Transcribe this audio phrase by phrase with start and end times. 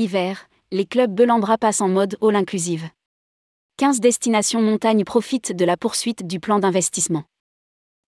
[0.00, 2.88] Hiver, les clubs Belambra passent en mode all inclusive.
[3.76, 7.24] 15 destinations montagne profitent de la poursuite du plan d'investissement.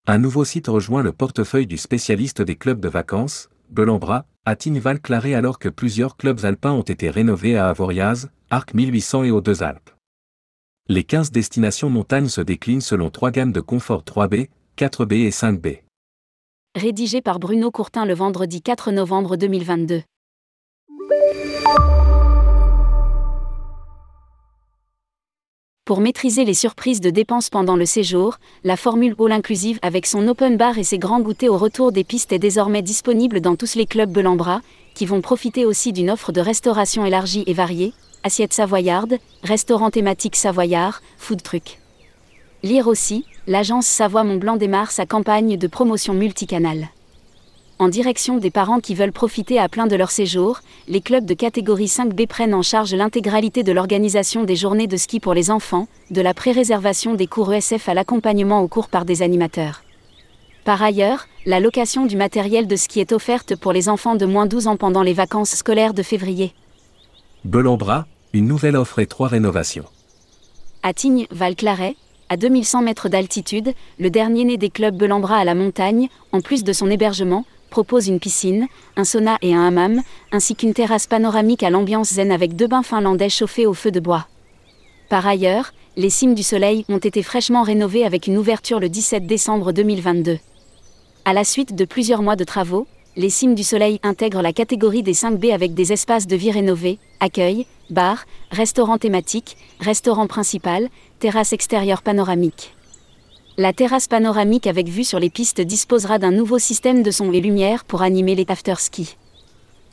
[0.06, 5.34] Un nouveau site rejoint le portefeuille du spécialiste des clubs de vacances, Belambra, à Tignes-Val-Claré
[5.34, 9.62] alors que plusieurs clubs alpins ont été rénovés à Avoriaz, Arc 1800 et aux Deux
[9.62, 9.90] Alpes.
[10.88, 15.82] Les 15 destinations montagne se déclinent selon trois gammes de confort 3B, 4B et 5B.
[16.74, 20.00] Rédigé par Bruno Courtin le vendredi 4 novembre 2022.
[25.84, 30.26] Pour maîtriser les surprises de dépenses pendant le séjour, la formule All Inclusive avec son
[30.26, 33.74] open bar et ses grands goûters au retour des pistes est désormais disponible dans tous
[33.74, 34.62] les clubs Belambra,
[34.94, 40.36] qui vont profiter aussi d'une offre de restauration élargie et variée, assiette savoyarde, restaurant thématique
[40.36, 41.78] savoyard, food truck.
[42.62, 46.88] Lire aussi, l'agence Savoie Mont Blanc démarre sa campagne de promotion multicanale
[47.78, 51.34] en direction des parents qui veulent profiter à plein de leur séjour, les clubs de
[51.34, 55.88] catégorie 5B prennent en charge l'intégralité de l'organisation des journées de ski pour les enfants,
[56.10, 59.82] de la pré-réservation des cours ESF à l'accompagnement au cours par des animateurs.
[60.64, 64.46] Par ailleurs, la location du matériel de ski est offerte pour les enfants de moins
[64.46, 66.54] 12 ans pendant les vacances scolaires de février.
[67.44, 69.86] Belambra, une nouvelle offre et trois rénovations.
[70.84, 71.96] À Tignes, Val-Claret,
[72.28, 76.62] à 2100 mètres d'altitude, le dernier né des clubs Belambra à la montagne, en plus
[76.62, 81.64] de son hébergement, propose une piscine, un sauna et un hammam, ainsi qu'une terrasse panoramique
[81.64, 84.28] à l'ambiance zen avec deux bains finlandais chauffés au feu de bois.
[85.08, 89.26] Par ailleurs, les cimes du soleil ont été fraîchement rénovées avec une ouverture le 17
[89.26, 90.38] décembre 2022.
[91.24, 95.02] À la suite de plusieurs mois de travaux, les cimes du soleil intègrent la catégorie
[95.02, 100.88] des 5B avec des espaces de vie rénovés, accueil, bar, restaurant thématique, restaurant principal,
[101.20, 102.74] terrasse extérieure panoramique.
[103.58, 107.40] La terrasse panoramique avec vue sur les pistes disposera d'un nouveau système de son et
[107.42, 109.18] lumière pour animer les after-ski.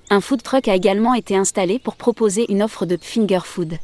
[0.09, 3.77] Un food truck a également été installé pour proposer une offre de finger food.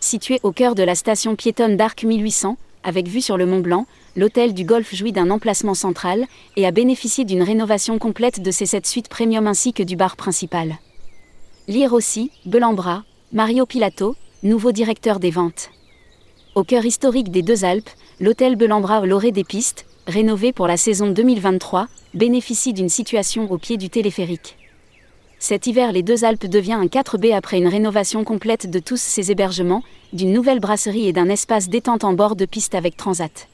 [0.00, 3.86] Situé au cœur de la station piétonne d'Arc 1800, avec vue sur le Mont Blanc,
[4.16, 6.24] l'hôtel du Golfe jouit d'un emplacement central
[6.56, 10.16] et a bénéficié d'une rénovation complète de ses sept suites premium ainsi que du bar
[10.16, 10.78] principal.
[11.68, 15.68] Lire aussi, Belambra, Mario Pilato, nouveau directeur des ventes.
[16.56, 20.78] Au cœur historique des deux Alpes, l'hôtel Belambra au Loré des Pistes, rénové pour la
[20.78, 24.56] saison 2023, bénéficie d'une situation au pied du téléphérique.
[25.38, 29.30] Cet hiver, les deux Alpes devient un 4B après une rénovation complète de tous ses
[29.30, 29.82] hébergements,
[30.14, 33.48] d'une nouvelle brasserie et d'un espace détente en bord de piste avec transat.